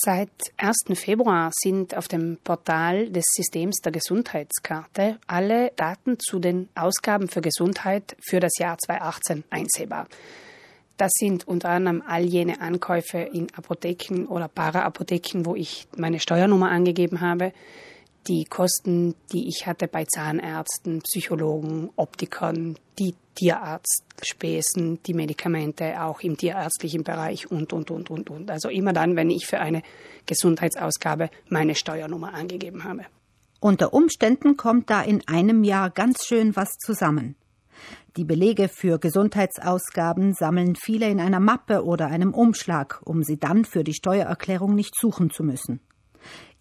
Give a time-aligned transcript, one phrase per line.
[0.00, 0.96] Seit 1.
[0.96, 7.40] Februar sind auf dem Portal des Systems der Gesundheitskarte alle Daten zu den Ausgaben für
[7.40, 10.06] Gesundheit für das Jahr 2018 einsehbar.
[10.98, 16.70] Das sind unter anderem all jene Ankäufe in Apotheken oder Paraapotheken, wo ich meine Steuernummer
[16.70, 17.52] angegeben habe,
[18.28, 26.36] die Kosten, die ich hatte bei Zahnärzten, Psychologen, Optikern, die Tierarztspesen, die Medikamente auch im
[26.36, 28.50] tierärztlichen Bereich und, und, und, und, und.
[28.50, 29.82] Also immer dann, wenn ich für eine
[30.26, 33.06] Gesundheitsausgabe meine Steuernummer angegeben habe.
[33.60, 37.34] Unter Umständen kommt da in einem Jahr ganz schön was zusammen.
[38.16, 43.64] Die Belege für Gesundheitsausgaben sammeln viele in einer Mappe oder einem Umschlag, um sie dann
[43.64, 45.80] für die Steuererklärung nicht suchen zu müssen.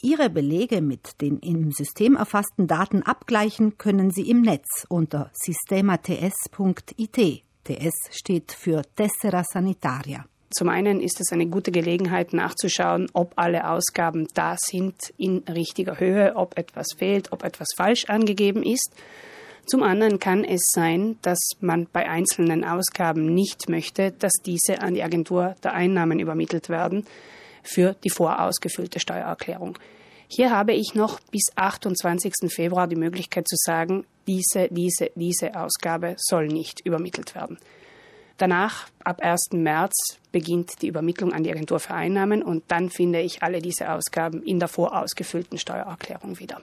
[0.01, 7.43] Ihre Belege mit den im System erfassten Daten abgleichen können Sie im Netz unter sistemats.it.
[7.63, 10.25] TS steht für Tessera Sanitaria.
[10.49, 15.99] Zum einen ist es eine gute Gelegenheit nachzuschauen, ob alle Ausgaben da sind in richtiger
[15.99, 18.93] Höhe, ob etwas fehlt, ob etwas falsch angegeben ist.
[19.65, 24.93] Zum anderen kann es sein, dass man bei einzelnen Ausgaben nicht möchte, dass diese an
[24.93, 27.05] die Agentur der Einnahmen übermittelt werden
[27.67, 29.77] für die vorausgefüllte Steuererklärung.
[30.29, 32.33] Hier habe ich noch bis 28.
[32.49, 37.57] Februar die Möglichkeit zu sagen, diese, diese, diese Ausgabe soll nicht übermittelt werden.
[38.37, 39.53] Danach, ab 1.
[39.53, 43.91] März, beginnt die Übermittlung an die Agentur für Einnahmen und dann finde ich alle diese
[43.91, 46.61] Ausgaben in der vorausgefüllten Steuererklärung wieder.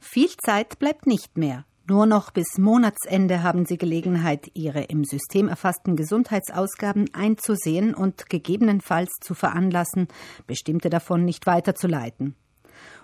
[0.00, 1.64] Viel Zeit bleibt nicht mehr.
[1.86, 9.10] Nur noch bis Monatsende haben Sie Gelegenheit, Ihre im System erfassten Gesundheitsausgaben einzusehen und gegebenenfalls
[9.20, 10.08] zu veranlassen,
[10.46, 12.36] bestimmte davon nicht weiterzuleiten.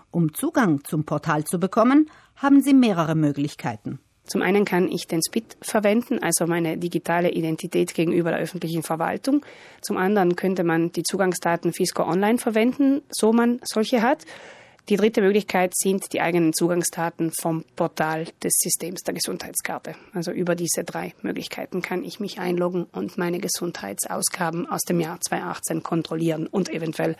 [0.09, 3.99] Um Zugang zum Portal zu bekommen, haben Sie mehrere Möglichkeiten.
[4.23, 9.45] Zum einen kann ich den SPIT verwenden, also meine digitale Identität gegenüber der öffentlichen Verwaltung.
[9.81, 14.25] Zum anderen könnte man die Zugangsdaten Fisco Online verwenden, so man solche hat.
[14.89, 19.95] Die dritte Möglichkeit sind die eigenen Zugangsdaten vom Portal des Systems der Gesundheitskarte.
[20.13, 25.21] Also über diese drei Möglichkeiten kann ich mich einloggen und meine Gesundheitsausgaben aus dem Jahr
[25.21, 27.15] 2018 kontrollieren und eventuell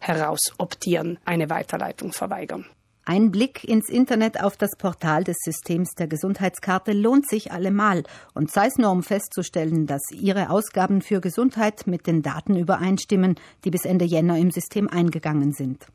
[0.00, 2.66] herausoptieren, eine Weiterleitung verweigern.
[3.08, 8.02] Ein Blick ins Internet auf das Portal des Systems der Gesundheitskarte lohnt sich allemal
[8.34, 13.36] und sei es nur um festzustellen, dass Ihre Ausgaben für Gesundheit mit den Daten übereinstimmen,
[13.64, 15.86] die bis Ende Jänner im System eingegangen sind.